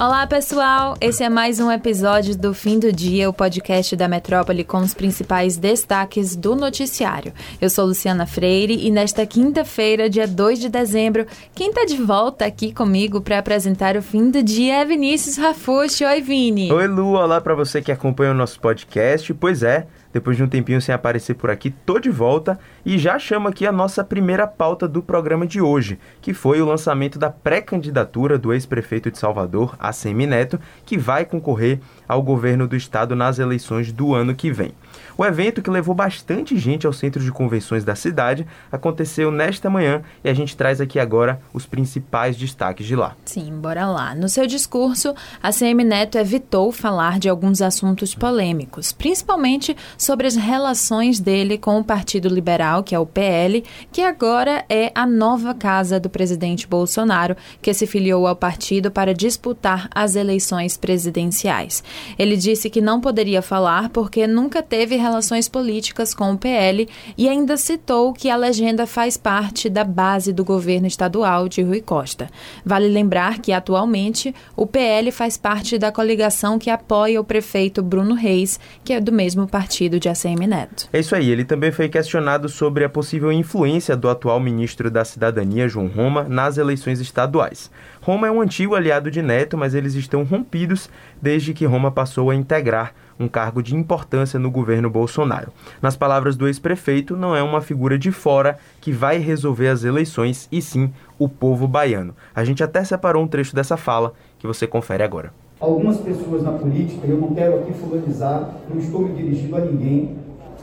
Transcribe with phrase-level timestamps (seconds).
[0.00, 0.96] Olá, pessoal!
[0.98, 4.94] Esse é mais um episódio do Fim do Dia, o podcast da Metrópole com os
[4.94, 7.34] principais destaques do noticiário.
[7.60, 12.46] Eu sou Luciana Freire e nesta quinta-feira, dia 2 de dezembro, quem está de volta
[12.46, 16.02] aqui comigo para apresentar o Fim do Dia é Vinícius Rafucci.
[16.02, 16.72] Oi, Vini!
[16.72, 17.12] Oi, Lu!
[17.12, 19.34] Olá para você que acompanha o nosso podcast.
[19.34, 23.18] Pois é, depois de um tempinho sem aparecer por aqui, tô de volta e já
[23.18, 27.30] chamo aqui a nossa primeira pauta do programa de hoje, que foi o lançamento da
[27.30, 33.38] pré-candidatura do ex-prefeito de Salvador, ACM Neto, que vai concorrer ao governo do estado nas
[33.38, 34.72] eleições do ano que vem.
[35.16, 40.02] O evento, que levou bastante gente ao centro de convenções da cidade, aconteceu nesta manhã
[40.24, 43.16] e a gente traz aqui agora os principais destaques de lá.
[43.24, 44.14] Sim, bora lá.
[44.14, 50.36] No seu discurso, a CM Neto evitou falar de alguns assuntos polêmicos, principalmente sobre as
[50.36, 55.54] relações dele com o Partido Liberal, que é o PL, que agora é a nova
[55.54, 61.82] casa do presidente Bolsonaro, que se filiou ao partido para disputar as eleições presidenciais.
[62.18, 66.88] Ele disse que não poderia falar porque nunca teve relação relações políticas com o PL
[67.16, 71.80] e ainda citou que a legenda faz parte da base do governo estadual de Rui
[71.80, 72.28] Costa.
[72.64, 78.14] Vale lembrar que, atualmente, o PL faz parte da coligação que apoia o prefeito Bruno
[78.14, 80.88] Reis, que é do mesmo partido de ACM Neto.
[80.92, 85.04] É isso aí, ele também foi questionado sobre a possível influência do atual ministro da
[85.04, 87.70] Cidadania, João Roma, nas eleições estaduais.
[88.00, 90.88] Roma é um antigo aliado de Neto, mas eles estão rompidos
[91.20, 95.52] desde que Roma passou a integrar um cargo de importância no governo Bolsonaro.
[95.82, 100.48] Nas palavras do ex-prefeito, não é uma figura de fora que vai resolver as eleições,
[100.50, 102.14] e sim o povo baiano.
[102.34, 105.32] A gente até separou um trecho dessa fala que você confere agora.
[105.60, 110.16] Algumas pessoas na política, eu não quero aqui fulanizar, não estou me dirigindo a ninguém,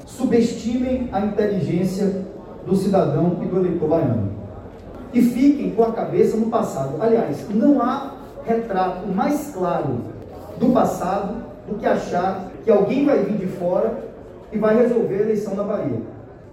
[0.07, 2.25] subestimem a inteligência
[2.65, 4.31] do cidadão e do eleitor baiano.
[5.13, 6.99] E fiquem com a cabeça no passado.
[6.99, 9.99] Aliás, não há retrato mais claro
[10.59, 13.97] do passado do que achar que alguém vai vir de fora
[14.51, 16.01] e vai resolver a eleição na Bahia.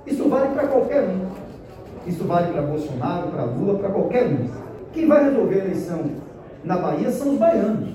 [0.06, 1.26] Isso vale para qualquer um.
[2.06, 4.48] Isso vale para Bolsonaro, para Lula, para qualquer um.
[4.92, 6.04] Quem vai resolver a eleição
[6.62, 7.94] na Bahia são os baianos.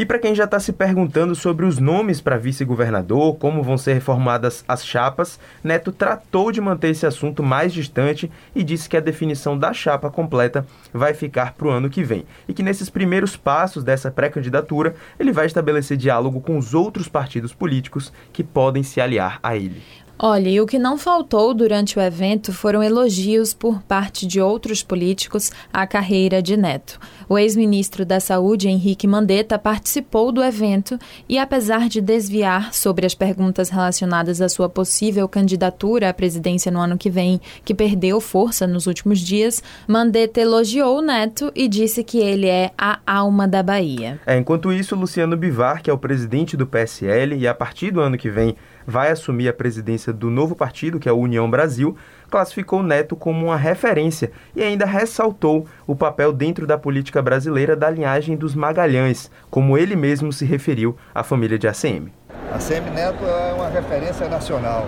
[0.00, 3.92] E para quem já está se perguntando sobre os nomes para vice-governador, como vão ser
[3.92, 9.00] reformadas as chapas, Neto tratou de manter esse assunto mais distante e disse que a
[9.00, 12.24] definição da chapa completa vai ficar para o ano que vem.
[12.48, 17.52] E que nesses primeiros passos dessa pré-candidatura, ele vai estabelecer diálogo com os outros partidos
[17.52, 19.82] políticos que podem se aliar a ele.
[20.22, 24.82] Olha, e o que não faltou durante o evento foram elogios por parte de outros
[24.82, 27.00] políticos à carreira de Neto.
[27.26, 33.14] O ex-ministro da Saúde, Henrique Mandetta, participou do evento e, apesar de desviar sobre as
[33.14, 38.66] perguntas relacionadas à sua possível candidatura à presidência no ano que vem, que perdeu força
[38.66, 43.62] nos últimos dias, Mandetta elogiou o Neto e disse que ele é a alma da
[43.62, 44.20] Bahia.
[44.26, 48.02] É, enquanto isso, Luciano Bivar, que é o presidente do PSL e a partir do
[48.02, 48.54] ano que vem
[48.90, 51.96] vai assumir a presidência do novo partido, que é a União Brasil,
[52.28, 57.88] classificou Neto como uma referência e ainda ressaltou o papel dentro da política brasileira da
[57.88, 62.12] linhagem dos Magalhães, como ele mesmo se referiu à família de ACM.
[62.52, 64.86] ACM Neto é uma referência nacional.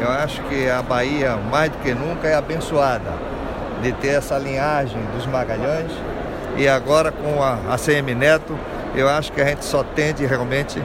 [0.00, 3.12] Eu acho que a Bahia, mais do que nunca, é abençoada
[3.82, 5.90] de ter essa linhagem dos Magalhães
[6.56, 8.58] e agora com a ACM Neto,
[8.94, 10.82] eu acho que a gente só tende realmente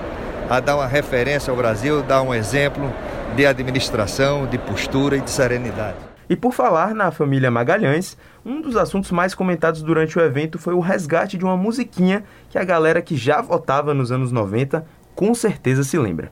[0.50, 2.92] a dar uma referência ao Brasil, dar um exemplo
[3.36, 5.98] de administração, de postura e de serenidade.
[6.30, 10.74] E por falar na família Magalhães, um dos assuntos mais comentados durante o evento foi
[10.74, 14.86] o resgate de uma musiquinha que a galera que já votava nos anos 90
[15.16, 16.32] com certeza se lembra.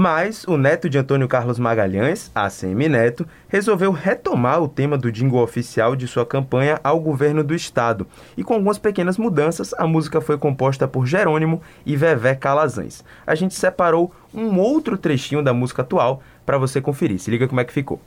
[0.00, 5.42] Mas o neto de Antônio Carlos Magalhães, ACM Neto, resolveu retomar o tema do jingle
[5.42, 8.06] oficial de sua campanha ao governo do estado.
[8.36, 13.04] E com algumas pequenas mudanças, a música foi composta por Jerônimo e Vevé Calazans.
[13.26, 17.18] A gente separou um outro trechinho da música atual para você conferir.
[17.18, 18.00] Se liga como é que ficou.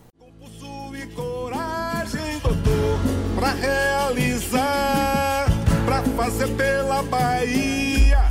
[6.16, 8.30] fazer pela Bahia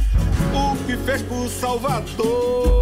[0.54, 2.79] o que fez por Salvador.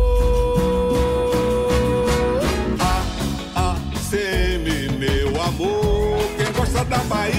[6.89, 7.38] Da Bahia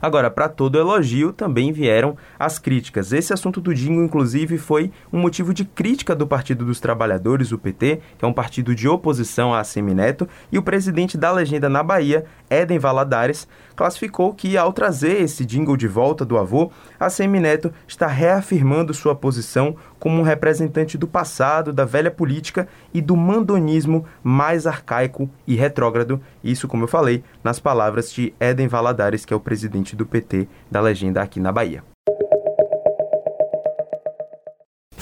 [0.00, 3.12] Agora, para todo elogio também vieram as críticas.
[3.12, 7.58] Esse assunto do Dingo, inclusive, foi um motivo de crítica do Partido dos Trabalhadores, o
[7.58, 11.82] PT, que é um partido de oposição a Semineto, e o presidente da legenda na
[11.82, 17.72] Bahia, Éden Valadares, classificou que, ao trazer esse jingle de volta do avô, a Semineto
[17.86, 24.04] está reafirmando sua posição como um representante do passado, da velha política e do mandonismo
[24.22, 26.20] mais arcaico e retrógrado.
[26.42, 30.48] Isso, como eu falei, nas palavras de Éden Valadares, que é o presidente do PT
[30.70, 31.95] da legenda aqui na Bahia.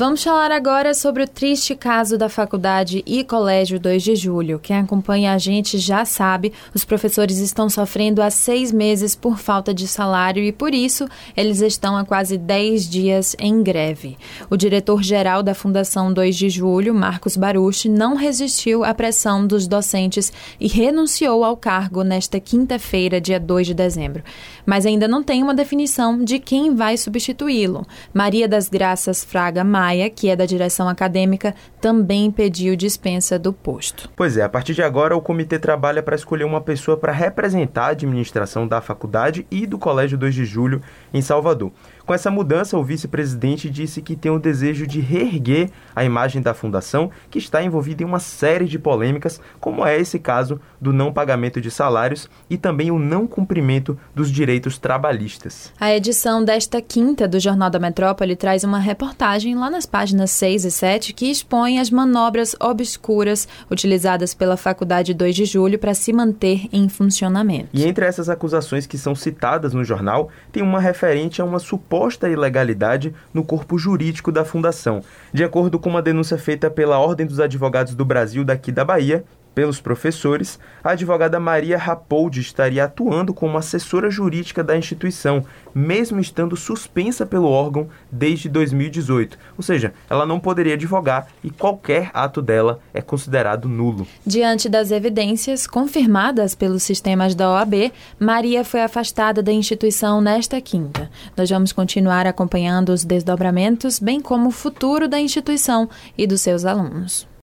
[0.05, 4.59] Vamos falar agora sobre o triste caso da Faculdade e Colégio 2 de Julho.
[4.59, 9.73] Quem acompanha a gente já sabe, os professores estão sofrendo há seis meses por falta
[9.73, 14.19] de salário e, por isso, eles estão há quase dez dias em greve.
[14.51, 20.31] O diretor-geral da Fundação 2 de Julho, Marcos Baruch, não resistiu à pressão dos docentes
[20.61, 24.23] e renunciou ao cargo nesta quinta-feira, dia 2 de dezembro.
[24.67, 27.87] Mas ainda não tem uma definição de quem vai substituí-lo.
[28.13, 34.11] Maria das Graças Fraga Maia, que é da direção acadêmica, também pediu dispensa do posto.
[34.17, 37.87] Pois é, a partir de agora o comitê trabalha para escolher uma pessoa para representar
[37.87, 40.83] a administração da faculdade e do Colégio 2 de Julho
[41.13, 41.73] em Salvador.
[42.07, 46.53] Com essa mudança, o vice-presidente disse que tem o desejo de reerguer a imagem da
[46.53, 51.11] fundação, que está envolvida em uma série de polêmicas, como é esse caso do não
[51.11, 55.73] pagamento de salários e também o não cumprimento dos direitos trabalhistas.
[55.81, 60.67] A edição desta quinta do Jornal da Metrópole traz uma reportagem lá nas páginas 6
[60.67, 66.13] e 7 que expõe as manobras obscuras utilizadas pela Faculdade 2 de Julho para se
[66.13, 67.71] manter em funcionamento.
[67.73, 71.94] E entre essas acusações que são citadas no jornal, tem uma referente a uma suposta
[71.95, 75.01] suposta ilegalidade no corpo jurídico da fundação.
[75.33, 79.25] De acordo com uma denúncia feita pela Ordem dos Advogados do Brasil daqui da Bahia,
[79.55, 86.57] pelos professores, a advogada Maria Rapoldi estaria atuando como assessora jurídica da instituição, mesmo estando
[86.57, 89.39] suspensa pelo órgão desde 2018.
[89.57, 94.07] Ou seja, ela não poderia advogar e qualquer ato dela é considerado nulo.
[94.27, 101.11] Diante das evidências confirmadas pelos sistemas da OAB, Maria foi afastada da instituição nesta quinta.
[101.37, 106.65] Nós vamos continuar acompanhando os desdobramentos, bem como o futuro da instituição e dos seus
[106.65, 107.34] alunos.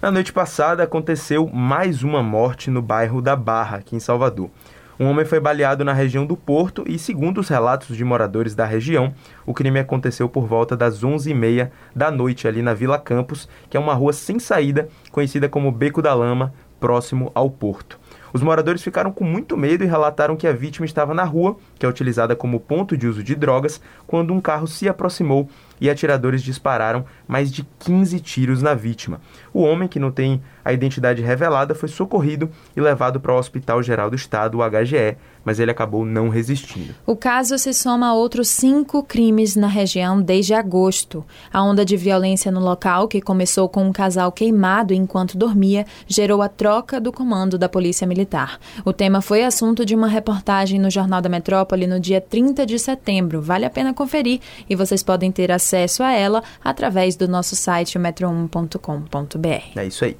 [0.00, 4.50] Na noite passada aconteceu mais uma morte no bairro da Barra, aqui em Salvador.
[5.00, 8.64] Um homem foi baleado na região do Porto e, segundo os relatos de moradores da
[8.64, 9.12] região,
[9.44, 13.80] o crime aconteceu por volta das 11h30 da noite ali na Vila Campos, que é
[13.80, 17.98] uma rua sem saída, conhecida como Beco da Lama, próximo ao Porto.
[18.36, 21.86] Os moradores ficaram com muito medo e relataram que a vítima estava na rua, que
[21.86, 25.48] é utilizada como ponto de uso de drogas, quando um carro se aproximou
[25.80, 29.20] e atiradores dispararam mais de 15 tiros na vítima.
[29.52, 33.82] O homem, que não tem a identidade revelada, foi socorrido e levado para o Hospital
[33.82, 36.94] Geral do Estado, o HGE, mas ele acabou não resistindo.
[37.06, 41.24] O caso se soma a outros cinco crimes na região desde agosto.
[41.52, 46.42] A onda de violência no local, que começou com um casal queimado enquanto dormia, gerou
[46.42, 48.58] a troca do comando da Polícia Militar.
[48.84, 52.78] O tema foi assunto de uma reportagem no Jornal da Metrópole no dia 30 de
[52.78, 53.40] setembro.
[53.40, 55.65] Vale a pena conferir e vocês podem ter acesso
[56.02, 59.78] a ela através do nosso site metro1.com.br.
[59.78, 60.16] É isso aí.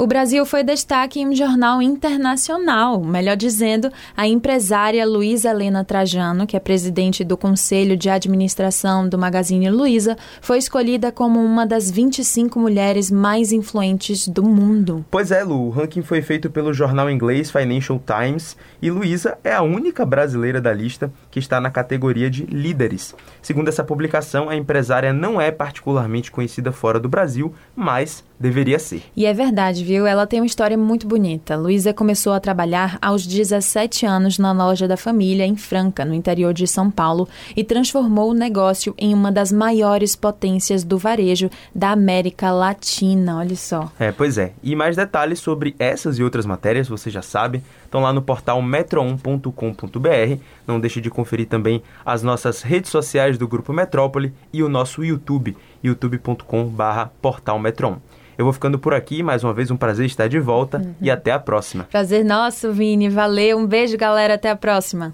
[0.00, 6.46] O Brasil foi destaque em um jornal internacional, melhor dizendo, a empresária Luísa Helena Trajano,
[6.46, 11.90] que é presidente do Conselho de Administração do Magazine Luiza, foi escolhida como uma das
[11.90, 15.04] 25 mulheres mais influentes do mundo.
[15.10, 19.52] Pois é, Lu, o ranking foi feito pelo jornal inglês Financial Times e Luísa é
[19.52, 23.16] a única brasileira da lista que está na categoria de líderes.
[23.42, 29.02] Segundo essa publicação, a empresária não é particularmente conhecida fora do Brasil, mas deveria ser.
[29.16, 30.06] E é verdade, viu?
[30.06, 31.56] Ela tem uma história muito bonita.
[31.56, 36.52] Luísa começou a trabalhar aos 17 anos na loja da família em Franca, no interior
[36.52, 41.90] de São Paulo, e transformou o negócio em uma das maiores potências do varejo da
[41.90, 43.38] América Latina.
[43.38, 43.90] Olha só.
[43.98, 44.52] É, pois é.
[44.62, 48.62] E mais detalhes sobre essas e outras matérias, você já sabe, estão lá no portal
[48.62, 50.42] metro1.com.br.
[50.66, 55.02] Não deixe de conferir também as nossas redes sociais do Grupo Metrópole e o nosso
[55.02, 57.96] YouTube, youtube.com/portalmetro1.
[58.36, 59.22] Eu vou ficando por aqui.
[59.22, 60.94] Mais uma vez, um prazer estar de volta uhum.
[61.00, 61.88] e até a próxima.
[61.90, 63.08] Prazer nosso, Vini.
[63.08, 63.58] Valeu.
[63.58, 64.34] Um beijo, galera.
[64.34, 65.12] Até a próxima.